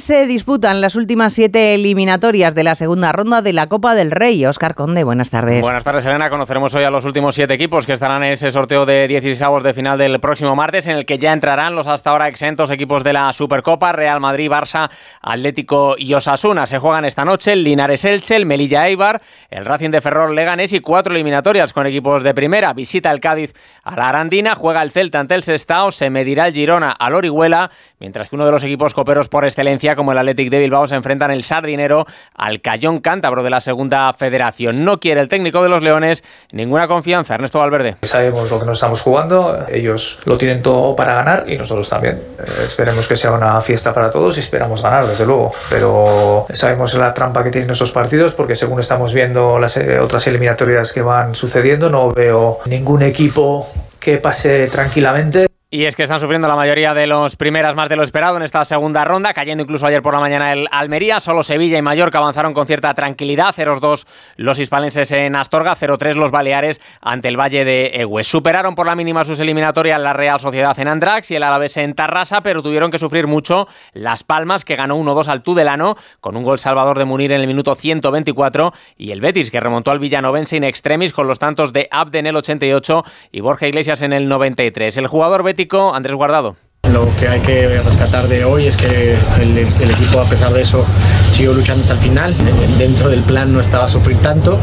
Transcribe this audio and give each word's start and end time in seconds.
Se 0.00 0.26
disputan 0.26 0.80
las 0.80 0.96
últimas 0.96 1.32
siete 1.32 1.74
eliminatorias 1.74 2.54
de 2.54 2.64
la 2.64 2.74
segunda 2.74 3.12
ronda 3.12 3.42
de 3.42 3.52
la 3.52 3.68
Copa 3.68 3.94
del 3.94 4.10
Rey. 4.10 4.44
Oscar 4.44 4.74
Conde, 4.74 5.04
buenas 5.04 5.30
tardes. 5.30 5.62
Buenas 5.62 5.84
tardes, 5.84 6.04
Elena. 6.04 6.28
Conoceremos 6.30 6.74
hoy 6.74 6.82
a 6.82 6.90
los 6.90 7.04
últimos 7.04 7.34
siete 7.34 7.54
equipos 7.54 7.86
que 7.86 7.92
estarán 7.92 8.24
en 8.24 8.32
ese 8.32 8.50
sorteo 8.50 8.86
de 8.86 9.06
16 9.06 9.40
avos 9.42 9.62
de 9.62 9.72
final 9.72 9.96
del 9.96 10.18
próximo 10.18 10.56
martes, 10.56 10.88
en 10.88 10.96
el 10.96 11.06
que 11.06 11.18
ya 11.18 11.32
entrarán 11.32 11.76
los 11.76 11.86
hasta 11.86 12.10
ahora 12.10 12.28
exentos 12.28 12.70
equipos 12.70 13.04
de 13.04 13.12
la 13.12 13.32
Supercopa, 13.32 13.92
Real 13.92 14.20
Madrid, 14.20 14.50
Barça, 14.50 14.90
Atlético 15.22 15.94
y 15.96 16.12
Osasuna. 16.12 16.66
Se 16.66 16.78
juegan 16.78 17.04
esta 17.04 17.24
noche 17.24 17.52
el 17.52 17.62
Linares 17.62 18.04
Elche, 18.04 18.36
el 18.36 18.46
Melilla 18.46 18.88
Eibar, 18.88 19.22
el 19.48 19.64
Racing 19.64 19.90
de 19.90 20.00
Ferrol 20.00 20.34
Leganés 20.34 20.72
y 20.72 20.80
cuatro 20.80 21.14
eliminatorias 21.14 21.72
con 21.72 21.86
equipos 21.86 22.22
de 22.22 22.34
primera. 22.34 22.72
Visita 22.72 23.10
el 23.10 23.20
Cádiz 23.20 23.54
a 23.84 23.94
la 23.96 24.08
Arandina, 24.08 24.54
juega 24.54 24.82
el 24.82 24.90
Celta 24.90 25.20
ante 25.20 25.34
el 25.36 25.42
Sestao, 25.42 25.92
se 25.92 26.10
medirá 26.10 26.46
el 26.46 26.52
Girona 26.52 26.90
al 26.90 27.14
Orihuela, 27.14 27.70
mientras 28.00 28.28
que 28.28 28.36
uno 28.36 28.44
de 28.44 28.52
los 28.52 28.64
equipos 28.64 28.92
coperos 28.92 29.28
por 29.28 29.44
excelencia, 29.44 29.83
como 29.94 30.12
el 30.12 30.18
Athletic 30.18 30.50
de 30.50 30.58
Bilbao, 30.58 30.86
se 30.86 30.94
enfrentan 30.94 31.30
el 31.30 31.44
Sardinero 31.44 32.06
al 32.34 32.62
Cayón 32.62 33.00
Cántabro 33.00 33.42
de 33.42 33.50
la 33.50 33.60
Segunda 33.60 34.10
Federación. 34.14 34.84
No 34.84 34.98
quiere 34.98 35.20
el 35.20 35.28
técnico 35.28 35.62
de 35.62 35.68
los 35.68 35.82
Leones 35.82 36.24
ninguna 36.52 36.88
confianza. 36.88 37.34
Ernesto 37.34 37.58
Valverde. 37.58 37.96
Sabemos 38.02 38.50
lo 38.50 38.58
que 38.58 38.66
nos 38.66 38.78
estamos 38.78 39.02
jugando, 39.02 39.66
ellos 39.68 40.20
lo 40.24 40.38
tienen 40.38 40.62
todo 40.62 40.96
para 40.96 41.14
ganar 41.14 41.44
y 41.46 41.58
nosotros 41.58 41.88
también. 41.88 42.14
Eh, 42.14 42.64
esperemos 42.64 43.06
que 43.06 43.16
sea 43.16 43.32
una 43.32 43.60
fiesta 43.60 43.92
para 43.92 44.08
todos 44.08 44.38
y 44.38 44.40
esperamos 44.40 44.82
ganar, 44.82 45.06
desde 45.06 45.26
luego. 45.26 45.52
Pero 45.68 46.46
sabemos 46.50 46.94
la 46.94 47.12
trampa 47.12 47.44
que 47.44 47.50
tienen 47.50 47.70
esos 47.70 47.92
partidos 47.92 48.34
porque 48.34 48.56
según 48.56 48.80
estamos 48.80 49.12
viendo 49.12 49.58
las 49.58 49.76
eh, 49.76 49.98
otras 49.98 50.26
eliminatorias 50.26 50.92
que 50.92 51.02
van 51.02 51.34
sucediendo, 51.34 51.90
no 51.90 52.12
veo 52.12 52.60
ningún 52.64 53.02
equipo 53.02 53.68
que 54.00 54.18
pase 54.18 54.68
tranquilamente. 54.68 55.53
Y 55.74 55.86
es 55.86 55.96
que 55.96 56.04
están 56.04 56.20
sufriendo 56.20 56.46
la 56.46 56.54
mayoría 56.54 56.94
de 56.94 57.08
los 57.08 57.34
primeras 57.34 57.74
más 57.74 57.88
de 57.88 57.96
lo 57.96 58.04
esperado 58.04 58.36
en 58.36 58.44
esta 58.44 58.64
segunda 58.64 59.04
ronda, 59.04 59.34
cayendo 59.34 59.64
incluso 59.64 59.84
ayer 59.84 60.02
por 60.02 60.14
la 60.14 60.20
mañana 60.20 60.52
el 60.52 60.68
Almería. 60.70 61.18
Solo 61.18 61.42
Sevilla 61.42 61.76
y 61.76 61.82
Mallorca 61.82 62.18
avanzaron 62.18 62.54
con 62.54 62.68
cierta 62.68 62.94
tranquilidad. 62.94 63.52
0-2 63.52 64.06
los 64.36 64.60
hispalenses 64.60 65.10
en 65.10 65.34
Astorga, 65.34 65.74
0-3 65.74 66.14
los 66.14 66.30
Baleares 66.30 66.80
ante 67.00 67.26
el 67.26 67.36
Valle 67.36 67.64
de 67.64 67.86
Egues. 67.86 68.28
Superaron 68.28 68.76
por 68.76 68.86
la 68.86 68.94
mínima 68.94 69.24
sus 69.24 69.40
eliminatorias 69.40 70.00
la 70.00 70.12
Real 70.12 70.38
Sociedad 70.38 70.78
en 70.78 70.86
Andrax 70.86 71.32
y 71.32 71.34
el 71.34 71.42
Alavés 71.42 71.76
en 71.76 71.94
Tarrasa, 71.94 72.40
pero 72.42 72.62
tuvieron 72.62 72.92
que 72.92 73.00
sufrir 73.00 73.26
mucho 73.26 73.66
Las 73.94 74.22
Palmas, 74.22 74.64
que 74.64 74.76
ganó 74.76 74.96
1-2 74.96 75.26
al 75.26 75.42
Tudelano, 75.42 75.96
con 76.20 76.36
un 76.36 76.44
gol 76.44 76.60
salvador 76.60 76.98
de 76.98 77.04
Munir 77.04 77.32
en 77.32 77.40
el 77.40 77.48
minuto 77.48 77.74
124, 77.74 78.72
y 78.96 79.10
el 79.10 79.20
Betis, 79.20 79.50
que 79.50 79.58
remontó 79.58 79.90
al 79.90 79.98
Villanovense 79.98 80.56
in 80.56 80.62
extremis 80.62 81.12
con 81.12 81.26
los 81.26 81.40
tantos 81.40 81.72
de 81.72 81.88
Abde 81.90 82.20
en 82.20 82.28
el 82.28 82.36
88 82.36 83.02
y 83.32 83.40
Borja 83.40 83.66
Iglesias 83.66 84.02
en 84.02 84.12
el 84.12 84.28
93. 84.28 84.98
El 84.98 85.08
jugador 85.08 85.42
Betis 85.42 85.63
Andrés 85.72 86.14
Guardado. 86.14 86.56
Lo 86.92 87.08
que 87.18 87.28
hay 87.28 87.40
que 87.40 87.80
rescatar 87.82 88.28
de 88.28 88.44
hoy 88.44 88.66
es 88.66 88.76
que 88.76 89.16
el, 89.40 89.58
equipo, 89.90 90.20
a 90.20 90.26
pesar 90.26 90.52
de 90.52 90.60
eso, 90.60 90.84
siguió 91.32 91.54
luchando 91.54 91.80
hasta 91.80 91.94
el 91.94 92.00
final. 92.00 92.34
Dentro 92.78 93.08
del 93.08 93.22
plan 93.22 93.52
no 93.52 93.60
estaba 93.60 93.84
a 93.84 93.88
sufrir 93.88 94.18
tanto, 94.18 94.58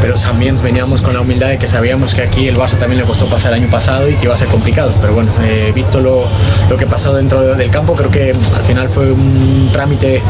pero 0.00 0.14
también 0.14 0.60
veníamos 0.62 1.02
con 1.02 1.12
la 1.12 1.20
humildad 1.20 1.48
de 1.48 1.58
que 1.58 1.66
sabíamos 1.66 2.14
que 2.14 2.22
aquí 2.22 2.48
el 2.48 2.56
Barça 2.56 2.78
también 2.78 3.02
le 3.02 3.06
costó 3.06 3.26
pasar 3.26 3.52
el 3.52 3.62
año 3.62 3.70
pasado 3.70 4.08
y 4.08 4.14
que 4.14 4.24
iba 4.24 4.34
a 4.34 4.38
ser 4.38 4.48
complicado. 4.48 4.94
Pero 5.00 5.12
bueno, 5.14 5.30
eh, 5.42 5.70
visto 5.74 6.00
lo, 6.00 6.24
lo 6.70 6.76
que 6.78 6.86
pasó 6.86 7.14
dentro 7.14 7.42
del 7.42 7.70
campo, 7.70 7.94
creo 7.94 8.10
que 8.10 8.30
al 8.30 8.62
final 8.62 8.88
fue 8.88 9.12
un 9.12 9.68
trámite 9.70 10.22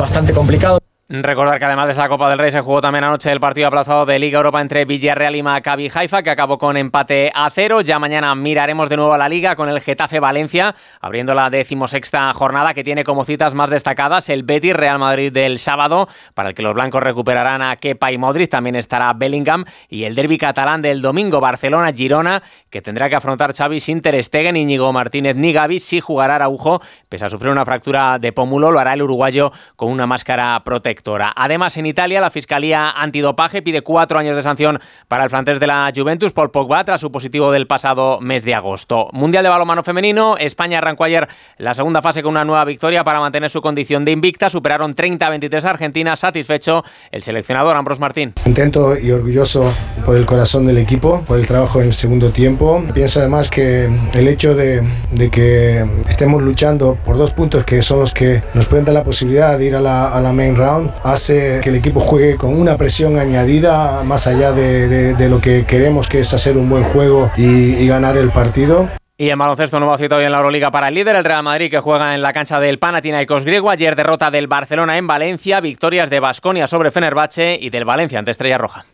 bastante 0.00 0.32
complicado. 0.32 0.83
Recordar 1.06 1.58
que 1.58 1.66
además 1.66 1.84
de 1.84 1.92
esa 1.92 2.08
Copa 2.08 2.30
del 2.30 2.38
Rey 2.38 2.50
se 2.50 2.62
jugó 2.62 2.80
también 2.80 3.04
anoche 3.04 3.30
el 3.30 3.38
partido 3.38 3.66
aplazado 3.66 4.06
de 4.06 4.18
Liga 4.18 4.38
Europa 4.38 4.62
entre 4.62 4.86
Villarreal 4.86 5.36
y 5.36 5.42
Maccabi 5.42 5.90
Haifa, 5.94 6.22
que 6.22 6.30
acabó 6.30 6.56
con 6.56 6.78
empate 6.78 7.30
a 7.34 7.50
cero. 7.50 7.82
Ya 7.82 7.98
mañana 7.98 8.34
miraremos 8.34 8.88
de 8.88 8.96
nuevo 8.96 9.12
a 9.12 9.18
la 9.18 9.28
Liga 9.28 9.54
con 9.54 9.68
el 9.68 9.82
Getafe 9.82 10.18
Valencia, 10.18 10.74
abriendo 11.02 11.34
la 11.34 11.50
decimosexta 11.50 12.32
jornada 12.32 12.72
que 12.72 12.82
tiene 12.82 13.04
como 13.04 13.26
citas 13.26 13.52
más 13.52 13.68
destacadas 13.68 14.30
el 14.30 14.44
Betis 14.44 14.72
Real 14.72 14.98
Madrid 14.98 15.30
del 15.30 15.58
sábado, 15.58 16.08
para 16.32 16.48
el 16.48 16.54
que 16.54 16.62
los 16.62 16.72
blancos 16.72 17.02
recuperarán 17.02 17.60
a 17.60 17.76
Kepa 17.76 18.10
y 18.10 18.16
Modric. 18.16 18.48
También 18.48 18.74
estará 18.74 19.12
Bellingham 19.12 19.66
y 19.90 20.04
el 20.04 20.14
derby 20.14 20.38
catalán 20.38 20.80
del 20.80 21.02
domingo 21.02 21.38
Barcelona 21.38 21.92
Girona, 21.92 22.42
que 22.70 22.80
tendrá 22.80 23.10
que 23.10 23.16
afrontar 23.16 23.54
Xavi 23.54 23.78
sin 23.78 24.00
Ter 24.00 24.24
Stegen, 24.24 24.56
Íñigo 24.56 24.90
Martínez 24.90 25.36
ni 25.36 25.52
Gavi, 25.52 25.80
si 25.80 26.00
jugará 26.00 26.36
Araujo, 26.36 26.80
pese 27.10 27.26
a 27.26 27.28
sufrir 27.28 27.52
una 27.52 27.66
fractura 27.66 28.18
de 28.18 28.32
pómulo, 28.32 28.70
lo 28.70 28.80
hará 28.80 28.94
el 28.94 29.02
uruguayo 29.02 29.52
con 29.76 29.92
una 29.92 30.06
máscara 30.06 30.62
protectora. 30.64 30.93
Además, 31.36 31.76
en 31.76 31.86
Italia, 31.86 32.20
la 32.20 32.30
Fiscalía 32.30 32.90
Antidopaje 32.90 33.62
pide 33.62 33.82
cuatro 33.82 34.18
años 34.18 34.36
de 34.36 34.42
sanción 34.42 34.78
para 35.08 35.24
el 35.24 35.30
francés 35.30 35.60
de 35.60 35.66
la 35.66 35.92
Juventus, 35.94 36.32
Paul 36.32 36.50
Pogba, 36.50 36.84
tras 36.84 37.00
su 37.00 37.10
positivo 37.10 37.52
del 37.52 37.66
pasado 37.66 38.20
mes 38.20 38.44
de 38.44 38.54
agosto. 38.54 39.08
Mundial 39.12 39.44
de 39.44 39.50
balonmano 39.50 39.82
femenino, 39.82 40.36
España 40.38 40.78
arrancó 40.78 41.04
ayer 41.04 41.28
la 41.58 41.74
segunda 41.74 42.02
fase 42.02 42.22
con 42.22 42.30
una 42.30 42.44
nueva 42.44 42.64
victoria 42.64 43.04
para 43.04 43.20
mantener 43.20 43.50
su 43.50 43.60
condición 43.60 44.04
de 44.04 44.12
invicta. 44.12 44.50
Superaron 44.50 44.94
30-23 44.94 45.64
a 45.64 45.70
Argentina, 45.70 46.16
satisfecho 46.16 46.84
el 47.10 47.22
seleccionador 47.22 47.76
Ambros 47.76 48.00
Martín. 48.00 48.32
Contento 48.42 48.98
y 48.98 49.10
orgulloso 49.10 49.72
por 50.04 50.16
el 50.16 50.26
corazón 50.26 50.66
del 50.66 50.78
equipo, 50.78 51.22
por 51.26 51.38
el 51.38 51.46
trabajo 51.46 51.80
en 51.80 51.88
el 51.88 51.94
segundo 51.94 52.30
tiempo. 52.30 52.82
Pienso 52.92 53.20
además 53.20 53.50
que 53.50 53.88
el 54.14 54.28
hecho 54.28 54.54
de, 54.54 54.82
de 55.12 55.30
que 55.30 55.84
estemos 56.08 56.42
luchando 56.42 56.98
por 57.04 57.16
dos 57.16 57.32
puntos 57.32 57.64
que 57.64 57.82
son 57.82 58.00
los 58.00 58.14
que 58.14 58.42
nos 58.54 58.68
pueden 58.68 58.84
dar 58.84 58.94
la 58.94 59.04
posibilidad 59.04 59.58
de 59.58 59.66
ir 59.66 59.76
a 59.76 59.80
la, 59.80 60.08
a 60.08 60.20
la 60.20 60.32
main 60.32 60.56
round 60.56 60.83
hace 61.02 61.60
que 61.62 61.70
el 61.70 61.76
equipo 61.76 62.00
juegue 62.00 62.36
con 62.36 62.58
una 62.58 62.76
presión 62.76 63.18
añadida 63.18 64.02
más 64.04 64.26
allá 64.26 64.52
de, 64.52 64.88
de, 64.88 65.14
de 65.14 65.28
lo 65.28 65.40
que 65.40 65.64
queremos 65.64 66.08
que 66.08 66.20
es 66.20 66.34
hacer 66.34 66.56
un 66.56 66.68
buen 66.68 66.84
juego 66.84 67.30
y, 67.36 67.74
y 67.74 67.86
ganar 67.86 68.16
el 68.16 68.30
partido. 68.30 68.88
Y 69.16 69.30
en 69.30 69.38
baloncesto 69.38 69.78
nuevo 69.78 69.96
cita 69.96 70.16
hoy 70.16 70.24
en 70.24 70.32
la 70.32 70.38
Euroliga 70.38 70.72
para 70.72 70.88
el 70.88 70.94
líder, 70.94 71.14
el 71.14 71.22
Real 71.22 71.44
Madrid, 71.44 71.70
que 71.70 71.78
juega 71.78 72.16
en 72.16 72.22
la 72.22 72.32
cancha 72.32 72.58
del 72.58 72.80
Panathinaikos 72.80 73.44
griego. 73.44 73.70
Ayer 73.70 73.94
derrota 73.94 74.28
del 74.28 74.48
Barcelona 74.48 74.98
en 74.98 75.06
Valencia, 75.06 75.60
victorias 75.60 76.10
de 76.10 76.18
Basconia 76.18 76.66
sobre 76.66 76.90
Fenerbahce 76.90 77.56
y 77.60 77.70
del 77.70 77.84
Valencia 77.84 78.18
ante 78.18 78.32
Estrella 78.32 78.58
Roja. 78.58 78.86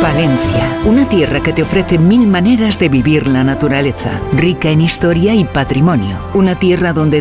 Valencia, 0.00 0.68
una 0.84 1.08
tierra 1.08 1.40
que 1.40 1.52
te 1.52 1.62
ofrece 1.62 1.96
mil 1.96 2.26
maneras 2.26 2.78
de 2.78 2.88
vivir 2.88 3.28
la 3.28 3.44
naturaleza, 3.44 4.10
rica 4.32 4.68
en 4.68 4.80
historia 4.80 5.32
y 5.32 5.44
patrimonio. 5.44 6.18
Una 6.34 6.56
tierra 6.56 6.92
donde 6.92 7.20